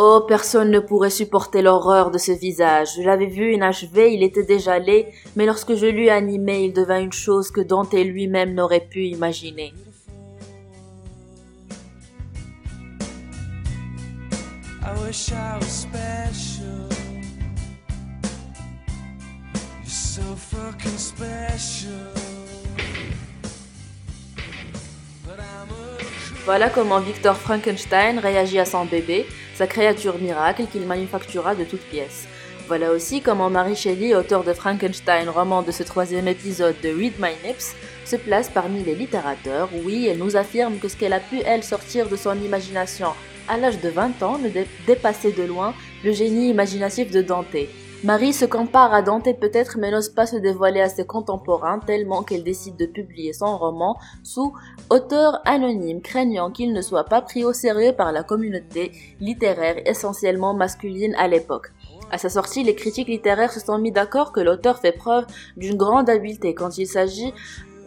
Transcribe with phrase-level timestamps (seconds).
[0.00, 2.90] Oh, personne ne pourrait supporter l'horreur de ce visage.
[2.96, 7.00] Je l'avais vu inachevé, il était déjà laid, mais lorsque je l'eus animé, il devint
[7.00, 9.72] une chose que Dante lui-même n'aurait pu imaginer.
[26.44, 31.86] Voilà comment Victor Frankenstein réagit à son bébé, sa créature miracle qu'il manufactura de toutes
[31.88, 32.26] pièces.
[32.66, 37.14] Voilà aussi comment Mary Shelley, auteur de Frankenstein, roman de ce troisième épisode de Read
[37.18, 37.74] My Nips,
[38.04, 39.70] se place parmi les littérateurs.
[39.84, 43.08] Oui, elle nous affirme que ce qu'elle a pu, elle, sortir de son imagination
[43.48, 47.46] à l'âge de 20 ans ne dé- dépassait de loin le génie imaginatif de Dante.
[48.04, 52.22] Marie se compare à Dante peut-être mais n'ose pas se dévoiler à ses contemporains tellement
[52.22, 54.54] qu'elle décide de publier son roman sous
[54.88, 60.54] auteur anonyme craignant qu'il ne soit pas pris au sérieux par la communauté littéraire essentiellement
[60.54, 61.72] masculine à l'époque.
[62.10, 65.26] À sa sortie, les critiques littéraires se sont mis d'accord que l'auteur fait preuve
[65.58, 67.34] d'une grande habileté quand il s'agit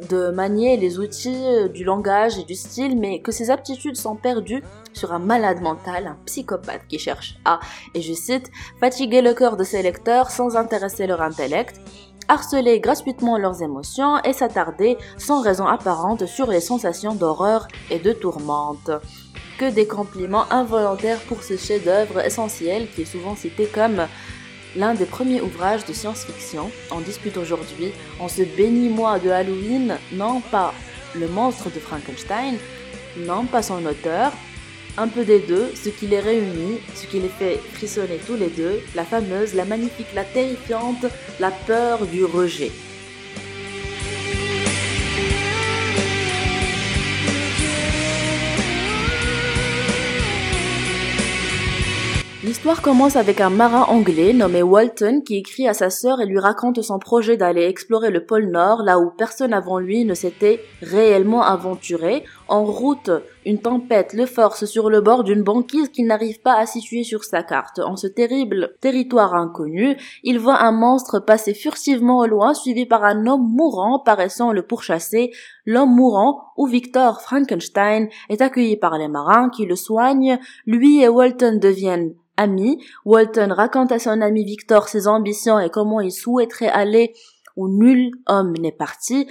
[0.09, 4.15] de manier les outils euh, du langage et du style, mais que ses aptitudes sont
[4.15, 4.63] perdues
[4.93, 7.59] sur un malade mental, un psychopathe qui cherche à,
[7.93, 11.79] et je cite, fatiguer le cœur de ses lecteurs sans intéresser leur intellect,
[12.27, 18.13] harceler gratuitement leurs émotions et s'attarder sans raison apparente sur les sensations d'horreur et de
[18.13, 18.91] tourmente.
[19.59, 24.07] Que des compliments involontaires pour ce chef-d'œuvre essentiel qui est souvent cité comme
[24.75, 26.71] l'un des premiers ouvrages de science-fiction.
[26.91, 30.73] On discute aujourd'hui, on se bénit moi de Halloween, non pas
[31.15, 32.57] le monstre de Frankenstein,
[33.17, 34.31] non pas son auteur,
[34.97, 38.49] un peu des deux, ce qui les réunit, ce qui les fait frissonner tous les
[38.49, 41.05] deux, la fameuse, la magnifique, la terrifiante,
[41.39, 42.71] la peur du rejet.
[52.61, 56.37] L'histoire commence avec un marin anglais nommé Walton qui écrit à sa sœur et lui
[56.37, 60.61] raconte son projet d'aller explorer le pôle Nord là où personne avant lui ne s'était
[60.83, 62.23] réellement aventuré.
[62.47, 63.09] En route,
[63.47, 67.23] une tempête le force sur le bord d'une banquise qu'il n'arrive pas à situer sur
[67.23, 67.79] sa carte.
[67.79, 73.03] En ce terrible territoire inconnu, il voit un monstre passer furtivement au loin suivi par
[73.03, 75.31] un homme mourant paraissant le pourchasser.
[75.65, 80.37] L'homme mourant, ou Victor Frankenstein, est accueilli par les marins qui le soignent.
[80.67, 82.83] Lui et Walton deviennent amis.
[83.05, 87.13] Walton raconte à son ami Victor ses ambitions et comment il souhaiterait aller
[87.55, 89.27] où nul homme n'est parti.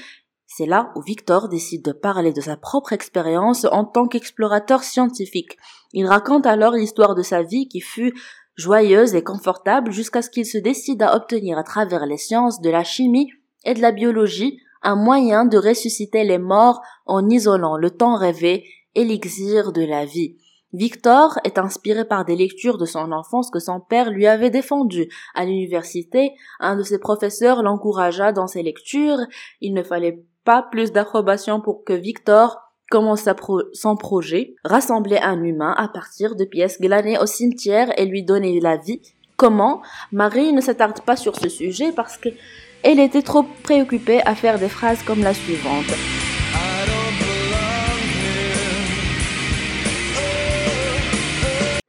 [0.47, 5.57] C'est là où Victor décide de parler de sa propre expérience en tant qu'explorateur scientifique.
[5.93, 8.15] Il raconte alors l'histoire de sa vie qui fut
[8.57, 12.71] joyeuse et confortable jusqu'à ce qu'il se décide à obtenir à travers les sciences de
[12.71, 13.31] la chimie
[13.65, 18.65] et de la biologie un moyen de ressusciter les morts en isolant le temps rêvé,
[18.95, 20.39] élixir de la vie.
[20.73, 25.09] Victor est inspiré par des lectures de son enfance que son père lui avait défendues.
[25.35, 29.19] À l'université, un de ses professeurs l'encouragea dans ses lectures.
[29.61, 32.61] Il ne fallait pas plus d'approbation pour que Victor
[32.91, 33.29] commence
[33.73, 38.61] son projet, rassembler un humain à partir de pièces glanées au cimetière et lui donner
[38.61, 39.01] la vie.
[39.37, 39.81] Comment?
[40.13, 42.29] Marie ne s'attarde pas sur ce sujet parce que
[42.83, 46.20] elle était trop préoccupée à faire des phrases comme la suivante.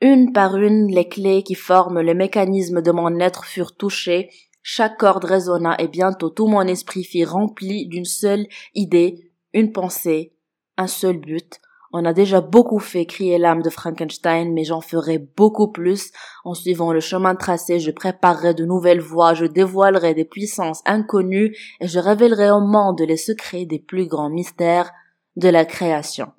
[0.04, 4.32] Une par une, les clés qui forment le mécanisme de mon être furent touchées,
[4.64, 10.34] chaque corde résonna et bientôt tout mon esprit fut rempli d'une seule idée, une pensée,
[10.78, 11.60] un seul but.
[11.94, 16.12] On a déjà beaucoup fait crier l'âme de Frankenstein, mais j'en ferai beaucoup plus.
[16.46, 21.56] En suivant le chemin tracé, je préparerai de nouvelles voies, je dévoilerai des puissances inconnues
[21.80, 24.92] et je révélerai au monde les secrets des plus grands mystères
[25.36, 26.32] de la création.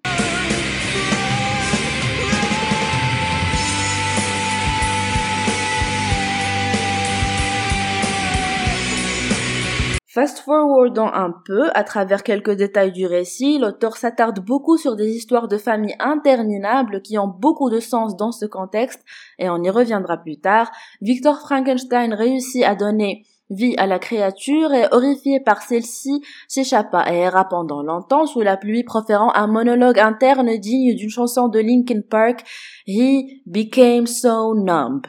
[10.15, 15.49] Fast-forwardons un peu, à travers quelques détails du récit, l'auteur s'attarde beaucoup sur des histoires
[15.49, 19.03] de famille interminables qui ont beaucoup de sens dans ce contexte,
[19.39, 20.71] et on y reviendra plus tard.
[21.01, 27.17] Victor Frankenstein réussit à donner vie à la créature et, horrifié par celle-ci, s'échappa et
[27.17, 32.03] erra pendant longtemps sous la pluie proférant un monologue interne digne d'une chanson de Linkin
[32.03, 32.45] Park,
[32.87, 35.07] He became so numb.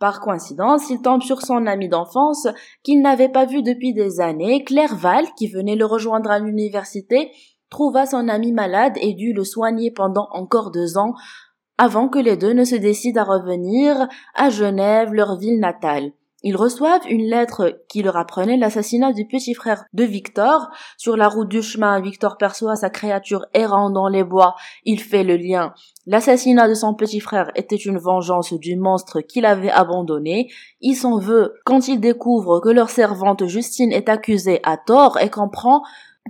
[0.00, 2.48] Par coïncidence, il tombe sur son ami d'enfance
[2.82, 4.64] qu'il n'avait pas vu depuis des années.
[4.64, 7.30] Clerval, qui venait le rejoindre à l'université,
[7.68, 11.14] trouva son ami malade et dut le soigner pendant encore deux ans.
[11.82, 16.12] avant que les deux ne se décident à revenir à Genève, leur ville natale.
[16.42, 20.68] Ils reçoivent une lettre qui leur apprenait l'assassinat du petit frère de Victor.
[20.96, 24.54] Sur la route du chemin, Victor perçoit sa créature errant dans les bois.
[24.84, 25.74] Il fait le lien.
[26.06, 30.50] L'assassinat de son petit frère était une vengeance du monstre qu'il avait abandonné.
[30.80, 35.28] Il s'en veut quand il découvre que leur servante Justine est accusée à tort et
[35.28, 35.82] comprend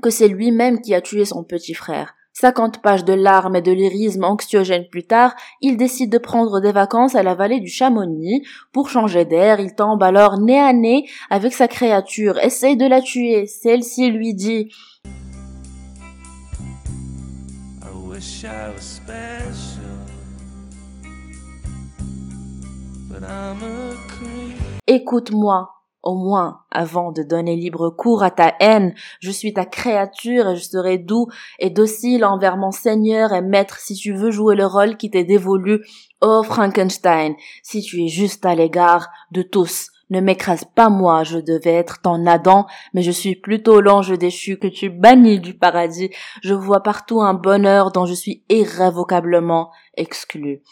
[0.02, 2.14] que c'est lui-même qui a tué son petit frère.
[2.40, 6.72] 50 pages de larmes et de lyrisme anxiogènes plus tard, il décide de prendre des
[6.72, 8.42] vacances à la vallée du Chamonix.
[8.72, 13.02] Pour changer d'air, il tombe alors nez à nez avec sa créature, essaye de la
[13.02, 13.44] tuer.
[13.44, 14.70] Celle-ci lui dit
[24.86, 30.48] Écoute-moi, au moins, avant de donner libre cours à ta haine, je suis ta créature
[30.48, 31.26] et je serai doux
[31.58, 35.24] et docile envers mon Seigneur et Maître si tu veux jouer le rôle qui t'est
[35.24, 35.84] dévolu.
[36.22, 41.38] Oh Frankenstein, si tu es juste à l'égard de tous, ne m'écrase pas moi, je
[41.38, 46.10] devais être ton Adam, mais je suis plutôt l'ange déchu que tu bannis du paradis.
[46.42, 50.62] Je vois partout un bonheur dont je suis irrévocablement exclu.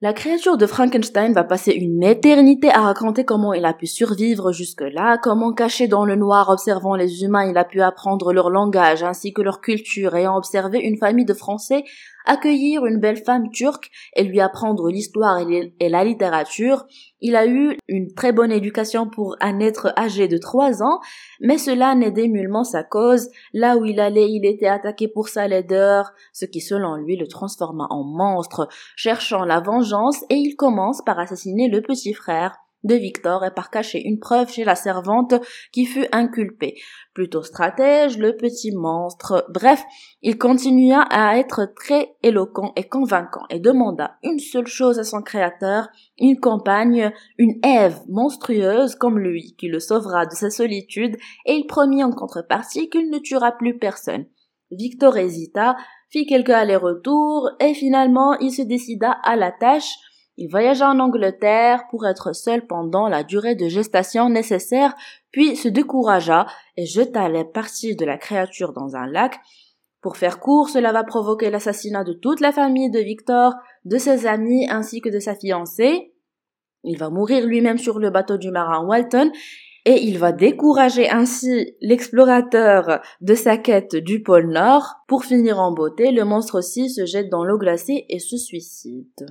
[0.00, 4.52] La créature de Frankenstein va passer une éternité à raconter comment il a pu survivre
[4.52, 9.02] jusque-là, comment caché dans le noir observant les humains il a pu apprendre leur langage
[9.02, 11.82] ainsi que leur culture, ayant observé une famille de Français
[12.28, 16.86] accueillir une belle femme turque et lui apprendre l'histoire et la littérature.
[17.20, 21.00] Il a eu une très bonne éducation pour un être âgé de trois ans,
[21.40, 23.28] mais cela n'aidait nullement sa cause.
[23.52, 27.26] Là où il allait, il était attaqué pour sa laideur, ce qui selon lui le
[27.26, 32.94] transforma en monstre, cherchant la vengeance et il commence par assassiner le petit frère de
[32.94, 35.34] Victor et par cacher une preuve chez la servante
[35.72, 36.76] qui fut inculpée.
[37.14, 39.46] Plutôt stratège, le petit monstre.
[39.48, 39.82] Bref,
[40.22, 45.22] il continua à être très éloquent et convaincant et demanda une seule chose à son
[45.22, 45.88] créateur,
[46.18, 51.16] une compagne, une Ève monstrueuse comme lui qui le sauvera de sa solitude
[51.46, 54.26] et il promit en contrepartie qu'il ne tuera plus personne.
[54.70, 55.76] Victor hésita,
[56.10, 59.94] fit quelques allers-retours et finalement il se décida à la tâche
[60.40, 64.94] il voyagea en Angleterre pour être seul pendant la durée de gestation nécessaire,
[65.32, 66.46] puis se découragea
[66.76, 69.34] et jeta les parties de la créature dans un lac.
[70.00, 73.54] Pour faire court, cela va provoquer l'assassinat de toute la famille de Victor,
[73.84, 76.14] de ses amis ainsi que de sa fiancée.
[76.84, 79.32] Il va mourir lui-même sur le bateau du marin Walton
[79.86, 84.98] et il va décourager ainsi l'explorateur de sa quête du pôle Nord.
[85.08, 89.26] Pour finir en beauté, le monstre aussi se jette dans l'eau glacée et se suicide.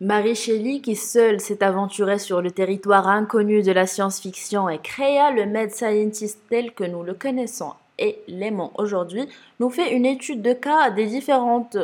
[0.00, 5.30] Marie Shelley, qui seule s'est aventurée sur le territoire inconnu de la science-fiction et créa
[5.30, 9.28] le Med Scientist tel que nous le connaissons et l'aimant aujourd'hui,
[9.60, 11.78] nous fait une étude de cas des différentes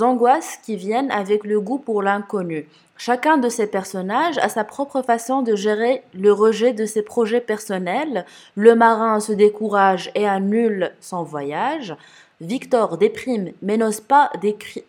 [0.00, 2.68] angoisses qui viennent avec le goût pour l'inconnu.
[2.96, 7.40] Chacun de ces personnages a sa propre façon de gérer le rejet de ses projets
[7.40, 8.24] personnels.
[8.54, 11.96] Le marin se décourage et annule son voyage.
[12.40, 14.30] Victor déprime mais n'ose pas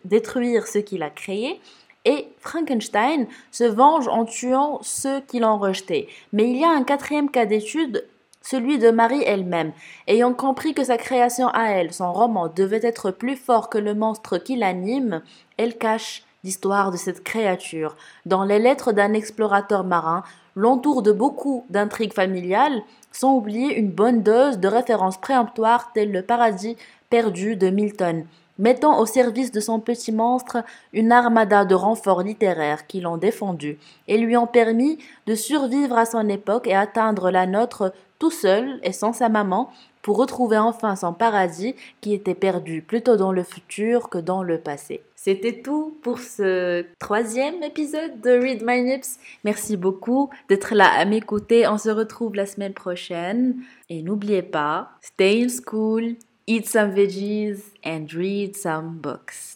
[0.04, 1.60] détruire ce qu'il a créé.
[2.04, 6.08] Et Frankenstein se venge en tuant ceux qui l'ont rejeté.
[6.32, 8.04] Mais il y a un quatrième cas d'étude
[8.48, 9.72] celui de Marie elle-même.
[10.06, 13.94] Ayant compris que sa création à elle, son roman, devait être plus fort que le
[13.94, 15.22] monstre qui l'anime,
[15.56, 17.96] elle cache l'histoire de cette créature.
[18.24, 20.22] Dans les lettres d'un explorateur marin,
[20.54, 26.22] l'entour de beaucoup d'intrigues familiales, sans oublier une bonne dose de références préemptoires telles le
[26.22, 26.76] paradis
[27.10, 28.26] perdu de Milton
[28.58, 30.58] mettant au service de son petit monstre
[30.92, 36.06] une armada de renforts littéraires qui l'ont défendu et lui ont permis de survivre à
[36.06, 39.70] son époque et atteindre la nôtre tout seul et sans sa maman,
[40.02, 44.58] pour retrouver enfin son paradis qui était perdu plutôt dans le futur que dans le
[44.58, 45.02] passé.
[45.16, 49.18] C'était tout pour ce troisième épisode de Read My Nips.
[49.42, 51.66] Merci beaucoup d'être là à m'écouter.
[51.66, 53.56] On se retrouve la semaine prochaine.
[53.88, 56.14] Et n'oubliez pas, stay in school,
[56.46, 59.55] eat some veggies and read some books.